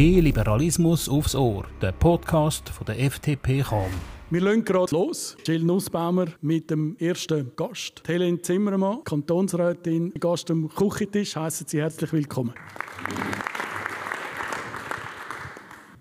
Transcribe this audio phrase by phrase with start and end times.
[0.00, 3.90] Mehr Liberalismus aufs Ohr, der Podcast von der FDP Cham.
[4.30, 5.36] Wir legen gerade los.
[5.44, 8.00] Jill Nussbaumer mit dem ersten Gast.
[8.06, 11.36] Helene Zimmermann, Kantonsrätin, Gast am Küchentisch.
[11.36, 12.54] Heißen Sie herzlich willkommen.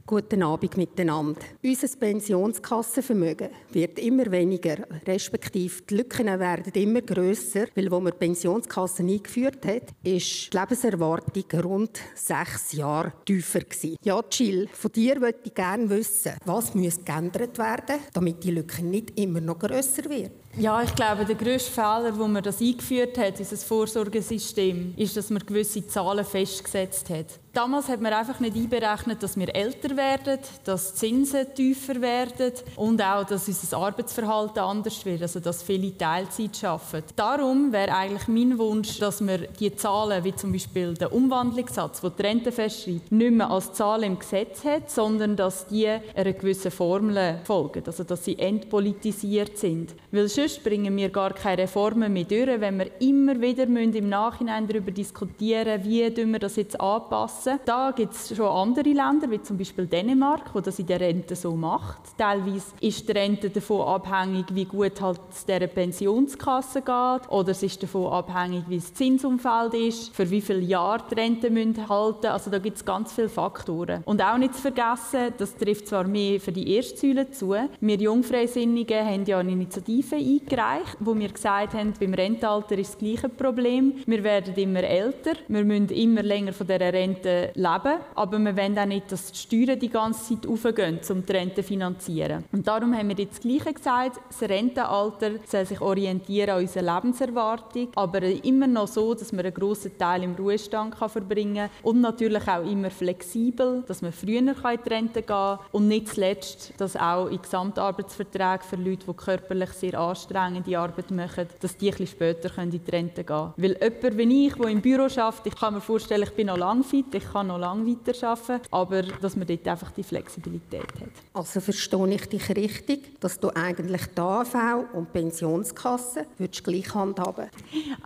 [0.10, 1.40] Guten Abend miteinander.
[1.64, 8.18] Unser Pensionskassenvermögen wird immer weniger, respektive die Lücken werden immer grösser, weil wo man die
[8.18, 13.98] Pensionskasse eingeführt hat, ist die Lebenserwartung rund sechs Jahre tiefer gewesen.
[14.04, 18.84] Ja, Jill, von dir möchte ich gerne wissen, was muss geändert werden, damit die Lücke
[18.84, 20.32] nicht immer noch grösser wird.
[20.58, 25.30] Ja, ich glaube, der grösste Fehler, wo man das eingeführt hat, dieses Vorsorgesystem, ist, dass
[25.30, 27.28] man gewisse Zahlen festgesetzt hat.
[27.54, 33.02] Damals hat man einfach nicht einberechnet, dass wir älter werden, dass Zinsen tiefer werden und
[33.02, 37.08] auch, dass unser Arbeitsverhalten anders wird, also dass viele Teilzeit arbeiten.
[37.16, 42.12] Darum wäre eigentlich mein Wunsch, dass man die Zahlen, wie zum Beispiel den Umwandlungssatz, den
[42.18, 46.72] die Rente festschreibt, nicht mehr als Zahl im Gesetz hat, sondern dass die einer gewissen
[46.72, 49.96] Formel folgen, also dass sie entpolitisiert sind.
[50.12, 54.68] Weil sonst bringen wir gar keine Reformen mehr durch, wenn wir immer wieder im Nachhinein
[54.68, 57.60] darüber diskutieren wie wir das jetzt anpassen.
[57.66, 61.36] Da gibt es schon andere Länder, wie zum Beispiel Dänemark, wo das in der Rente
[61.36, 62.18] so macht.
[62.18, 67.64] Teilweise ist die Rente davon abhängig, wie gut halt es dieser Pensionskasse geht, oder es
[67.64, 72.28] ist davon abhängig, wie das Zinsumfeld ist, für wie viele Jahre die Rente müssen halten.
[72.28, 74.04] Also da gibt es ganz viele Faktoren.
[74.06, 77.56] Und auch nicht zu vergessen, das trifft zwar mehr für die erste Säule zu.
[77.82, 82.98] Wir Jungfreisinnigen haben ja eine Initiative eingereicht, wo wir gesagt haben, beim Rentenalter ist das
[82.98, 83.94] gleiche Problem.
[84.06, 88.78] Wir werden immer älter, wir müssen immer länger von dieser Rente leben, aber wir wollen
[88.78, 92.44] auch nicht, dass die Steuern die ganze Zeit aufgehen, um die Rente zu finanzieren.
[92.52, 96.96] Und darum haben wir jetzt das Gleiche gesagt, das Rentenalter soll sich orientieren an unserer
[96.96, 101.70] Lebenserwartung, aber immer noch so, dass man einen grossen Teil im Ruhestand kann verbringen kann.
[101.84, 105.60] Und natürlich auch immer flexibel, dass man früher in die Rente gehen kann.
[105.72, 111.48] Und nicht zuletzt, dass auch in Gesamtarbeitsverträgen für Leute, die körperlich sehr anstrengende Arbeit machen,
[111.60, 113.54] dass die etwas später in die Rente gehen können.
[113.58, 116.58] Weil jemand wie ich, der im Büro arbeitet, ich kann mir vorstellen, ich bin noch
[116.58, 121.10] lang fit, ich kann noch lange weiterarbeiten, aber dass man dort einfach die Flexibilität hat.
[121.34, 124.56] Also verstehe ich dich richtig, dass du eigentlich die AV
[124.94, 127.50] und die Pensionskasse würdest gleich handhaben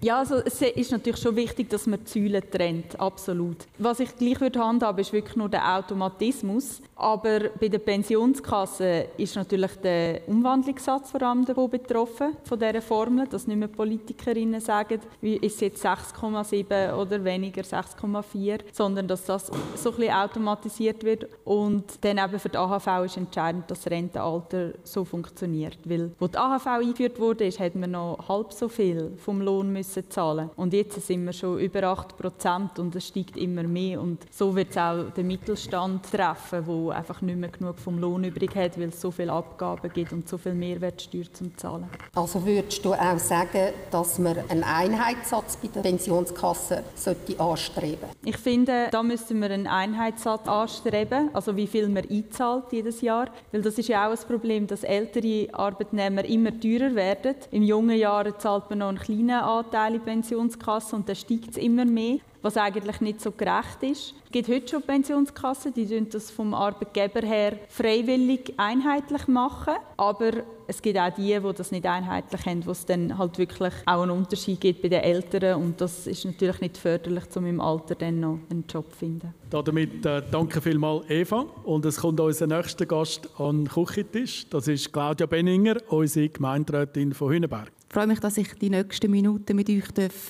[0.02, 3.57] Ja, also es ist natürlich schon wichtig, dass man die Säulen trennt, absolut.
[3.78, 6.81] Was ich gleich würde handhaben, ist wirklich nur der Automatismus.
[6.96, 13.28] Aber bei der Pensionskasse ist natürlich der Umwandlungssatz vor allem davon betroffen, von dieser Formel,
[13.28, 19.52] dass nicht mehr Politikerinnen sagen, wie ist jetzt 6,7 oder weniger 6,4, sondern dass das
[19.75, 21.28] so ein automatisiert wird.
[21.46, 25.78] Und dann eben für die AHV ist entscheidend, dass das Rentenalter so funktioniert.
[25.86, 29.72] Weil, wo die AHV eingeführt wurde, ist, hat man noch halb so viel vom Lohn
[29.72, 30.50] müssen zahlen.
[30.56, 34.02] Und jetzt sind wir schon über 8 Prozent und es steigt immer mehr.
[34.02, 38.24] Und so wird es auch den Mittelstand treffen, wo einfach nicht mehr genug vom Lohn
[38.24, 41.90] übrig hat, weil es so viele Abgaben gibt und so viel Mehrwertsteuer zum Zahlen.
[42.15, 48.37] Also würdest du auch sagen, dass man einen Einheitssatz bei der Pensionskasse sollte anstreben Ich
[48.37, 53.29] finde, da müssen wir einen Einheitssatz anstreben, also wie viel man einzahlt jedes Jahr.
[53.51, 57.35] Weil das ist ja auch ein Problem, dass ältere Arbeitnehmer immer teurer werden.
[57.51, 61.51] Im jungen Jahren zahlt man noch einen kleinen Anteil in die Pensionskasse und dann steigt
[61.51, 64.13] es immer mehr was eigentlich nicht so gerecht ist.
[64.25, 70.81] Es gibt heute schon Pensionskassen, die das vom Arbeitgeber her freiwillig einheitlich machen, aber es
[70.81, 74.11] gibt auch die, die das nicht einheitlich haben, wo es dann halt wirklich auch einen
[74.11, 78.19] Unterschied gibt bei den Älteren und das ist natürlich nicht förderlich, um im Alter dann
[78.19, 79.33] noch einen Job zu finden.
[79.49, 84.49] Damit äh, danke vielmals Eva und es kommt unser nächster Gast an den Küchentisch.
[84.49, 87.71] Das ist Claudia Benninger, unsere Gemeinderätin von Hünenberg.
[87.93, 89.83] Freue mich, dass ich die nächsten Minuten mit euch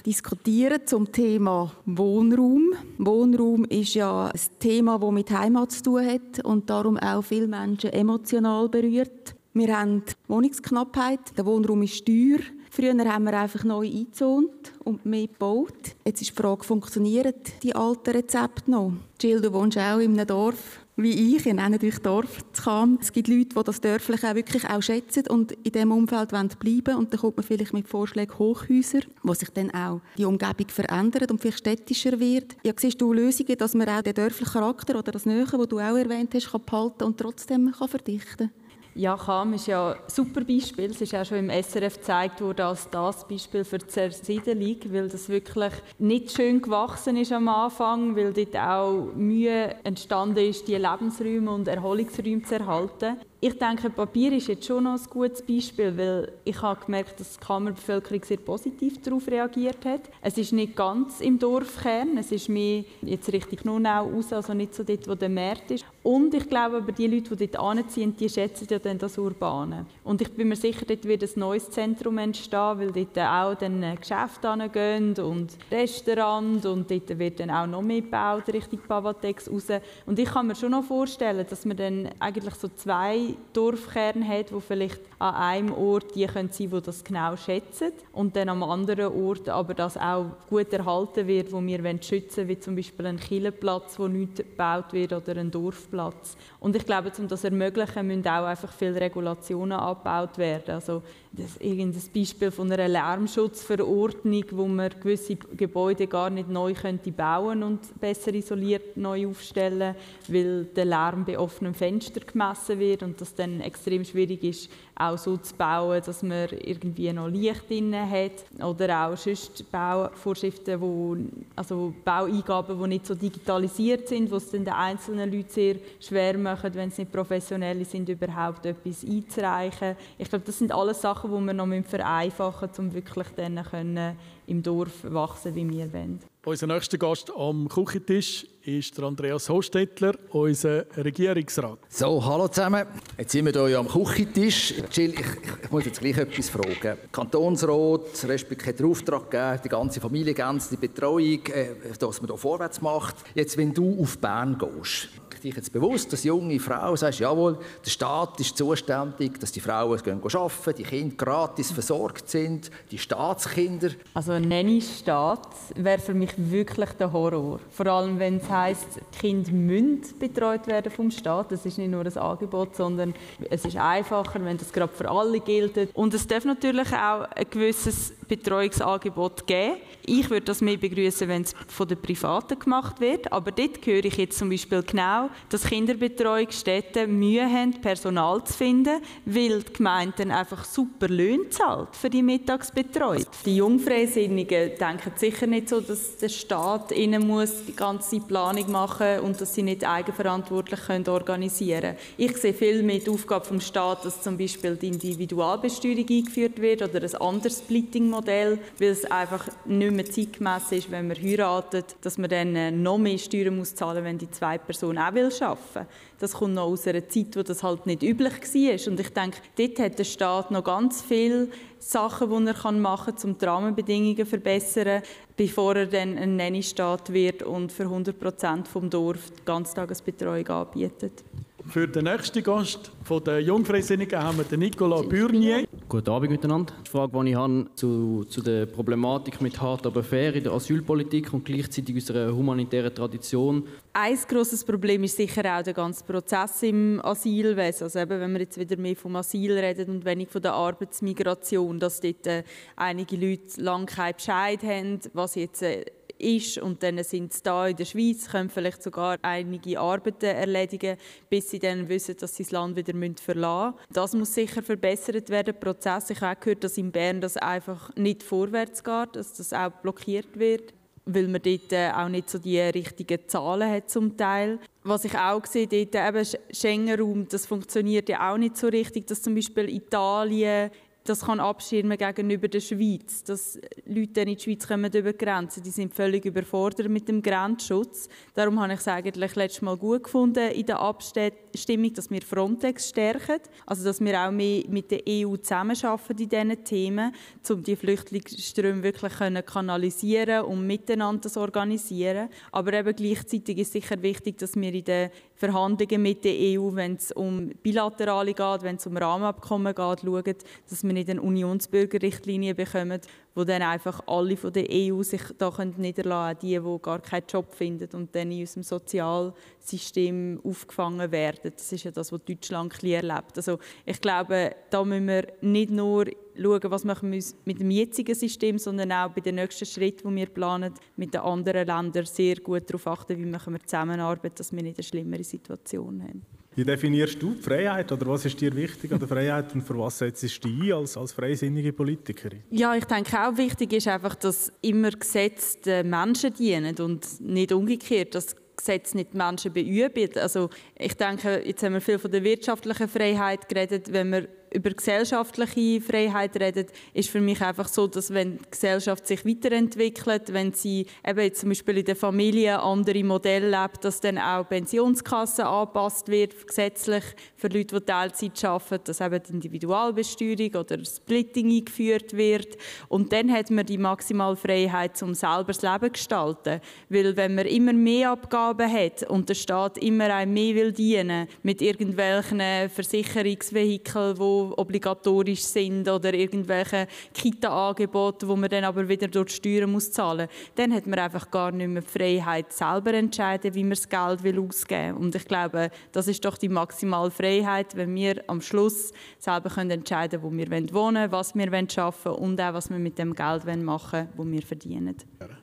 [0.05, 2.73] diskutieren darf zum Thema Wohnraum.
[2.97, 7.47] Wohnraum ist ja ein Thema, das mit Heimat zu tun hat und darum auch viele
[7.47, 9.35] Menschen emotional berührt.
[9.53, 12.39] Wir haben Wohnungsknappheit, der Wohnraum ist teuer.
[12.69, 15.95] Früher haben wir einfach neu eingezont und mehr gebaut.
[16.05, 18.91] Jetzt ist die Frage, funktionieren die alten Rezepte noch?
[19.21, 22.99] Jill, du wohnst auch in einem Dorf wie ich, ihr nennt euch Dorf Kam.
[23.01, 26.49] Es gibt Leute, die das Dörfliche auch wirklich auch schätzen und in diesem Umfeld bleiben
[26.85, 26.97] wollen.
[26.97, 31.31] Und dann kommt man vielleicht mit Vorschlägen Hochhäuser, wo sich dann auch die Umgebung verändert
[31.31, 32.55] und vielleicht städtischer wird.
[32.63, 35.79] Ja, siehst du Lösungen, dass man auch den dörflichen Charakter oder das Nähe, das du
[35.79, 38.62] auch erwähnt hast, kann behalten und trotzdem kann verdichten kann?
[38.95, 40.91] Ja, Cham ist ja ein super Beispiel.
[40.91, 45.09] Es ist auch schon im SRF gezeigt worden als das Beispiel für die Zersiedelung, weil
[45.09, 50.75] das wirklich nicht schön gewachsen ist am Anfang, weil dort auch Mühe entstanden ist, die
[50.75, 53.17] Lebensräume und Erholungsräume zu erhalten.
[53.45, 57.37] Ich denke, Papier ist jetzt schon noch ein gutes Beispiel, weil ich habe gemerkt, dass
[57.37, 60.03] die Kammerbevölkerung sehr positiv darauf reagiert hat.
[60.21, 64.73] Es ist nicht ganz im Dorfkern, es ist mehr jetzt Richtung Nunau raus, also nicht
[64.73, 65.83] so dort, wo der Markt ist.
[66.03, 69.87] Und ich glaube aber, die Leute, die dort anziehen, die schätzen ja dann das Urbane.
[70.05, 73.97] Und ich bin mir sicher, dort wird ein neues Zentrum entstehen, weil dort auch dann
[73.99, 79.67] Geschäfte hingehen und Restaurants und dort wird dann auch noch mehr gebaut Richtung Pavatex raus.
[80.05, 84.51] Und ich kann mir schon noch vorstellen, dass man dann eigentlich so zwei Dorfkerne hat,
[84.51, 88.63] wo vielleicht an einem Ort die können sein, die das genau schätzen und dann am
[88.63, 93.05] anderen Ort aber das auch gut erhalten wird, wo wir schützen wollen, wie zum Beispiel
[93.05, 96.35] ein Killenplatz, wo nicht gebaut wird oder ein Dorfplatz.
[96.59, 100.75] Und ich glaube, um das zu ermöglichen, müssen auch einfach viele Regulationen abgebaut werden.
[100.75, 107.11] Also das irgendein Beispiel von einer Lärmschutzverordnung, wo man gewisse Gebäude gar nicht neu könnte
[107.11, 109.95] bauen und besser isoliert neu aufstellen,
[110.27, 115.17] weil der Lärm bei offenem Fenster gemessen wird und das dann extrem schwierig ist, auch
[115.17, 118.31] so zu bauen, dass man irgendwie noch Licht drin hat
[118.63, 121.17] oder auch sonst Bauvorschriften, wo,
[121.55, 126.73] also Baueingaben, die nicht so digitalisiert sind, wo es den einzelnen Leuten sehr schwer machen,
[126.75, 129.95] wenn sie nicht professionell sind, überhaupt etwas einzureichen.
[130.17, 134.17] Ich glaube, das sind alles Sachen, die wir noch vereinfachen müssen, um wirklich dann können
[134.47, 136.32] im Dorf wachsen, wie wir wollen.
[136.45, 141.79] Unser nächster Gast am Küchentisch ist Andreas Hostetler, unser Regierungsrat.
[141.87, 142.85] So, hallo zusammen.
[143.17, 144.73] Jetzt sind wir hier am Küchentisch.
[144.91, 145.19] Jill, ich,
[145.63, 146.97] ich, muss jetzt gleich etwas fragen.
[147.13, 152.81] Kantonsrat, respektive den Auftrag gegeben, die ganze Familie, die Betreuung, äh, dass man hier vorwärts
[152.81, 153.15] macht.
[153.35, 155.07] Jetzt, wenn du auf Bern gehst,
[155.43, 160.01] dich jetzt bewusst, dass junge Frau sagst, jawohl, der Staat ist zuständig, dass die Frauen
[160.01, 163.91] gehen arbeiten, die Kinder gratis versorgt sind, die Staatskinder.
[164.13, 167.59] Also ein Nanny-Staat wäre für mich wirklich der Horror.
[167.71, 171.51] Vor allem, wenn es heisst, Kinder müssen betreut werden vom Staat.
[171.51, 173.13] Das ist nicht nur ein Angebot, sondern
[173.49, 175.89] es ist einfacher, wenn das gerade für alle gilt.
[175.93, 179.77] Und es darf natürlich auch ein gewisses Betreuungsangebot geben.
[180.05, 183.31] Ich würde das mehr begrüßen, wenn es von den Privaten gemacht wird.
[183.31, 189.01] Aber dort höre ich jetzt zum Beispiel genau, dass Kinderbetreuungsstätten Mühe haben, Personal zu finden,
[189.25, 193.25] weil die Gemeinde dann einfach super Löhne zahlt für die Mittagsbetreuung.
[193.45, 199.19] Die Jungfreisinnigen denken sicher nicht so, dass der Staat ihnen muss die ganze Planung machen
[199.19, 201.97] und dass sie nicht eigenverantwortlich organisieren können.
[202.17, 206.81] Ich sehe viel mehr die Aufgabe vom Staat, dass zum Beispiel die Individualbesteuerung eingeführt wird
[206.81, 212.17] oder ein anderes Splitting-Modell, weil es einfach nicht mehr zeitgemäß ist, wenn man heiratet, dass
[212.17, 215.87] man dann äh, noch mehr Steuern muss zahlen, wenn die zwei Personen auch will arbeiten
[216.19, 218.91] Das kommt noch aus einer Zeit, wo das halt nicht üblich war.
[218.91, 221.47] Und ich denke, dort hat der Staat noch ganz viele
[221.79, 225.01] Sachen, die er machen kann, um die Rahmenbedingungen zu verbessern,
[225.35, 231.23] bevor er dann ein Nanny-Staat wird und für 100 Prozent vom Dorf die Ganztagesbetreuung anbietet.
[231.69, 235.65] Für den nächsten Gast von der Jungfreisinnigen haben wir den Nicolas Burnier.
[235.93, 236.73] Guten Abend miteinander.
[236.83, 240.53] Die Frage, die ich habe zu, zu der Problematik mit hart aber fair in der
[240.53, 243.67] Asylpolitik und gleichzeitig unserer humanitären Tradition.
[243.93, 247.83] Ein grosses Problem ist sicher auch der ganze Prozess im Asylwesen.
[247.83, 251.79] Also eben, wenn wir jetzt wieder mehr vom Asyl reden und wenig von der Arbeitsmigration,
[251.79, 252.43] dass dort äh,
[252.75, 255.85] einige Leute lange keinen Bescheid haben, was jetzt äh,
[256.23, 260.97] ist und dann sind sie da in der Schweiz, können vielleicht sogar einige Arbeiten erledigen,
[261.29, 263.93] bis sie dann wissen, dass sie das Land wieder verlassen müssen.
[263.93, 266.09] Das muss sicher verbessert werden, der Prozess.
[266.09, 269.71] Ich habe auch gehört, dass in Bern das einfach nicht vorwärts geht, dass das auch
[269.81, 270.73] blockiert wird
[271.05, 274.59] weil man dort äh, auch nicht so die richtigen Zahlen hat zum Teil.
[274.83, 279.21] Was ich auch sehe, dort eben Schengen-Raum, das funktioniert ja auch nicht so richtig, dass
[279.21, 280.71] zum Beispiel Italien
[281.05, 285.61] das kann abschirmen gegenüber der Schweiz, dass Leute in die Schweiz kommen über die Grenzen,
[285.61, 288.07] die sind völlig überfordert mit dem Grenzschutz.
[288.33, 292.89] Darum habe ich es eigentlich letztes Mal gut gefunden in der Abstimmung, dass wir Frontex
[292.89, 297.13] stärken, also dass wir auch mehr mit der EU zusammenarbeiten in diesen Themen,
[297.49, 299.13] um die Flüchtlingsströme wirklich
[299.45, 302.29] kanalisieren und miteinander zu organisieren.
[302.51, 306.95] Aber eben gleichzeitig ist sicher wichtig, dass wir in den Verhandlungen mit der EU, wenn
[306.95, 310.35] es um bilaterale geht, wenn es um Rahmenabkommen geht, schauen,
[310.69, 313.01] dass wir nicht eine Unionsbürgerrichtlinie bekommen,
[313.35, 317.25] wo dann einfach alle von der EU sich da niederlassen können, die, die gar keinen
[317.27, 321.51] Job finden und dann in unserem Sozialsystem aufgefangen werden.
[321.55, 323.37] Das ist ja das, was Deutschland erlebt.
[323.37, 328.15] Also ich glaube, da müssen wir nicht nur schauen, was machen wir mit dem jetzigen
[328.15, 332.35] System, sondern auch bei den nächsten Schritten, die wir planen, mit den anderen Ländern sehr
[332.35, 336.42] gut darauf achten, wie machen wir zusammenarbeiten, dass wir nicht eine schlimmere Situation haben.
[336.55, 339.77] Wie definierst du die Freiheit oder was ist dir wichtig an der Freiheit und für
[339.77, 342.43] was setzt du dich ein als, als freisinnige Politikerin?
[342.51, 347.51] Ja, ich denke auch wichtig ist einfach, dass immer Gesetze den Menschen dienen und nicht
[347.51, 350.09] umgekehrt, dass Gesetz nicht Menschen beüben.
[350.17, 354.69] Also ich denke, jetzt haben wir viel von der wirtschaftlichen Freiheit geredet, wenn wir über
[354.69, 360.53] gesellschaftliche Freiheit redet, ist für mich einfach so, dass wenn die Gesellschaft sich weiterentwickelt, wenn
[360.53, 364.55] sie eben jetzt zum Beispiel in der Familie andere Modelle lebt, dass dann auch die
[364.55, 367.03] Pensionskasse angepasst wird, gesetzlich
[367.35, 372.57] für Leute, die Teilzeit arbeiten, dass eben die Individualbesteuerung oder Splitting eingeführt wird.
[372.87, 376.61] Und dann hat man die maximale Freiheit, um selber das Leben zu gestalten.
[376.89, 381.27] Weil wenn man immer mehr Abgaben hat und der Staat immer ein mehr will dienen
[381.41, 389.27] mit irgendwelchen Versicherungsvehikeln, die obligatorisch sind oder irgendwelche Kita-Angebote, wo man dann aber wieder durch
[389.27, 392.93] die Steuern muss zahlen muss, dann hat man einfach gar nicht mehr die Freiheit, selber
[392.93, 395.03] entscheiden, wie man das Geld will ausgeben will.
[395.03, 399.71] Und ich glaube, das ist doch die maximale Freiheit, wenn wir am Schluss selber können
[399.71, 402.97] entscheiden können, wo wir wohnen wollen, was wir arbeiten wollen und auch, was wir mit
[402.97, 404.95] dem Geld machen wollen, das wir verdienen.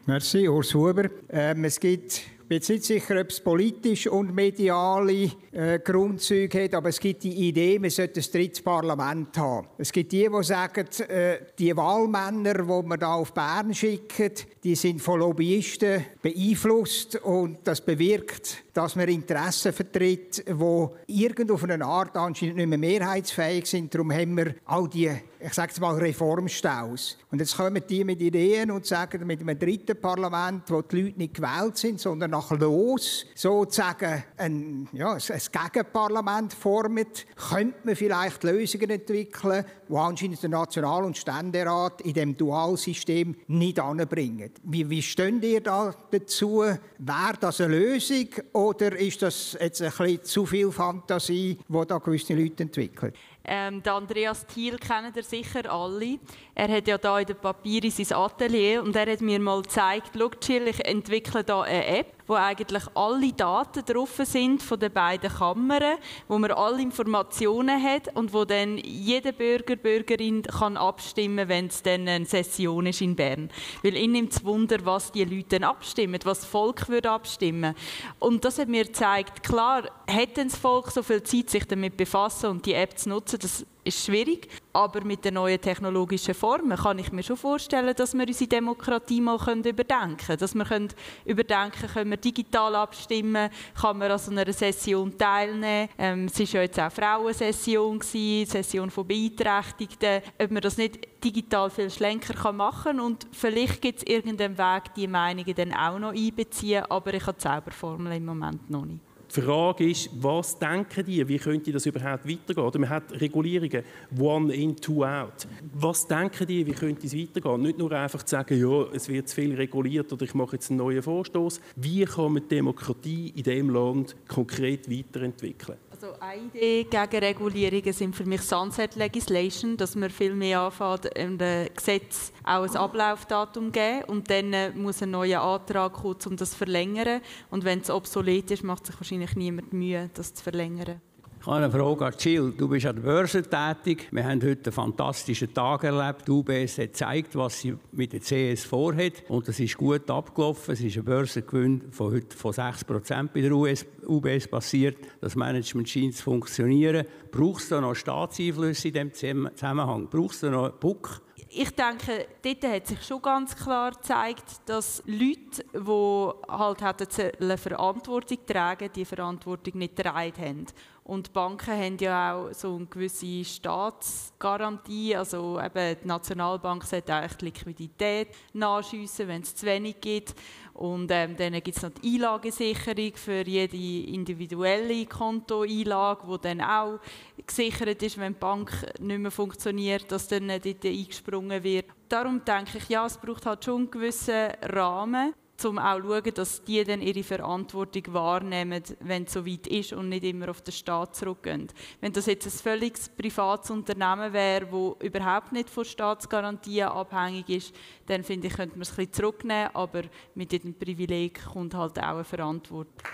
[0.07, 1.11] Merci, Urs Huber.
[1.28, 6.75] Ähm, es gibt bin jetzt nicht sicher, ob es politisch und mediale äh, Grundzüge hat,
[6.75, 9.69] aber es gibt die Idee, man sollte ein drittes Parlament haben.
[9.78, 14.33] Es gibt die, die sagen, äh, die Wahlmänner, die man da auf Bern schicken,
[14.64, 20.87] die sind von Lobbyisten beeinflusst und das bewirkt, dass man Interessen vertritt, die
[21.23, 23.95] irgend auf eine Art anscheinend nicht mehr mehrheitsfähig sind.
[23.95, 25.09] Darum haben wir all die,
[25.42, 27.16] ich sage mal, Reformstaus.
[27.30, 31.18] Und jetzt kommen die mit Ideen und sagen, mit einem dritten Parlament, wo die Leute
[31.18, 38.42] nicht gewählt sind, sondern nach Los sozusagen ein, ja, ein Gegenparlament formt, könnte man vielleicht
[38.44, 44.50] Lösungen entwickeln, die anscheinend der National- und Ständerat in dem Dualsystem nicht anbringen.
[44.62, 46.64] Wie, wie steht ihr da dazu?
[46.99, 51.99] Wäre das eine Lösung oder ist das jetzt ein bisschen zu viel Fantasie, die da
[51.99, 53.12] gewisse Leute entwickeln?
[53.44, 56.18] Ähm, Andreas Thiel kennen ihr sicher alle.
[56.54, 60.12] Er hat ja da in den Papieren sein Atelier und er hat mir mal gezeigt,
[60.16, 64.92] schau Jill, ich entwickle da eine App, wo eigentlich alle Daten drauf sind von den
[64.92, 71.49] beiden Kammern, wo man alle Informationen hat und wo dann jeder Bürger, Bürgerin kann abstimmen,
[71.49, 73.50] wenn es dann eine Session ist in Bern.
[73.82, 77.75] Weil ihn nimmt es Wunder, was die Leute dann abstimmen, was das Volk würde abstimmen.
[78.20, 82.50] Und das hat mir gezeigt, klar, hätte das Volk so viel Zeit, sich damit befassen
[82.50, 84.49] und die App zu nutzen, das ist schwierig.
[84.72, 89.20] Aber mit den neuen technologischen Formen kann ich mir schon vorstellen, dass wir unsere Demokratie
[89.20, 90.38] mal überdenken können.
[90.38, 90.88] Dass wir
[91.25, 95.88] überdenken können, wir digital abstimmen, kann man an so einer Session teilnehmen.
[95.99, 100.22] Ähm, es war ja jetzt auch Frauensession, gewesen, Session von Beeinträchtigten.
[100.38, 104.94] Ob man das nicht digital viel schlenker machen kann und vielleicht gibt es irgendeinen Weg,
[104.96, 109.10] die Meinungen dann auch noch einbeziehen, aber ich habe die Zauberformel im Moment noch nicht.
[109.34, 111.26] Die Frage ist, was denken die?
[111.28, 112.66] Wie könnte das überhaupt weitergehen?
[112.66, 113.84] Oder man hat Regulierungen,
[114.18, 115.46] one in, two out.
[115.72, 116.66] Was denken die?
[116.66, 117.62] Wie könnte es weitergehen?
[117.62, 120.70] Nicht nur einfach zu sagen, ja, es wird zu viel reguliert oder ich mache jetzt
[120.70, 121.60] einen neuen Vorstoß.
[121.76, 125.78] Wie kann man die Demokratie in diesem Land konkret weiterentwickeln?
[126.02, 131.04] Also eine Idee gegen Regulierungen sind für mich Sunset Legislation, dass man viel mehr anfängt,
[131.14, 136.37] im Gesetz auch ein Ablaufdatum geben und dann äh, muss ein neuer Antrag kommen, um
[136.38, 137.21] das zu verlängern.
[137.50, 141.02] Und wenn es obsolet ist, macht sich wahrscheinlich niemand Mühe, das zu verlängern.
[141.42, 142.52] Ich habe eine Frage an Jill.
[142.54, 144.09] Du bist an der Börse tätig.
[144.11, 146.28] Wir haben heute einen fantastischen Tag erlebt.
[146.28, 149.23] Die UBS hat gezeigt, was sie mit der CS vorhat.
[149.26, 150.75] Und das ist gut abgelaufen.
[150.75, 154.99] Es ist ein Börsengewinn von heute von 6 bei der US UBS passiert.
[155.23, 157.06] Das Management scheint zu funktionieren.
[157.30, 160.09] Brauchst du noch Staatseinflüsse in diesem Zusammenhang?
[160.11, 161.23] Brauchst du noch einen Buck?
[161.49, 168.38] Ich denke, dort hat sich schon ganz klar gezeigt, dass Leute, die halt hätten Verantwortung
[168.47, 170.66] tragen, die Verantwortung nicht getragen haben.
[171.11, 175.16] Und die Banken haben ja auch so eine gewisse Staatsgarantie.
[175.16, 180.37] Also eben die Nationalbank sollte eigentlich die Liquidität nachschiessen, wenn es zu wenig gibt.
[180.75, 187.00] Und ähm, dann gibt es noch die Einlagesicherung für jede individuelle Kontoeinlage, die dann auch
[187.44, 188.70] gesichert ist, wenn die Bank
[189.00, 191.87] nicht mehr funktioniert, dass dann dort eingesprungen wird.
[192.08, 195.34] Darum denke ich, ja, es braucht halt schon einen gewissen Rahmen
[195.64, 199.92] um auch zu schauen, dass die dann ihre Verantwortung wahrnehmen, wenn es so weit ist
[199.92, 201.68] und nicht immer auf den Staat zurückgehen.
[202.00, 207.75] Wenn das jetzt ein völlig privates Unternehmen wäre, das überhaupt nicht von Staatsgarantien abhängig ist,
[208.06, 210.02] dann finde ich, könnte man es ein bisschen zurücknehmen, aber
[210.34, 213.04] mit diesem Privileg kommt halt auch eine Verantwortung.